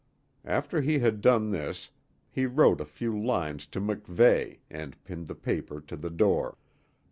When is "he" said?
0.81-0.97, 2.31-2.47